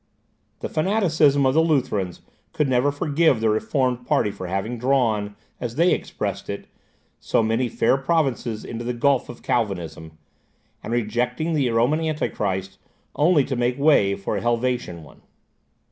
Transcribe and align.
The 0.61 0.67
fanaticism 0.67 1.45
of 1.45 1.53
the 1.53 1.61
Lutherans 1.61 2.21
could 2.53 2.67
never 2.67 2.91
forgive 2.91 3.39
the 3.39 3.51
reformed 3.51 4.03
party 4.07 4.31
for 4.31 4.47
having 4.47 4.79
drawn, 4.79 5.35
as 5.59 5.75
they 5.75 5.93
expressed 5.93 6.49
it, 6.49 6.65
so 7.19 7.43
many 7.43 7.69
fair 7.69 7.97
provinces 7.97 8.65
into 8.65 8.83
the 8.83 8.95
gulf 8.95 9.29
of 9.29 9.43
Calvinism, 9.43 10.17
and 10.81 10.91
rejecting 10.91 11.53
the 11.53 11.69
Roman 11.69 11.99
Antichrist 11.99 12.79
only 13.15 13.43
to 13.45 13.55
make 13.55 13.77
way 13.77 14.15
for 14.15 14.35
an 14.35 14.41
Helvetian 14.41 15.03
one. 15.03 15.21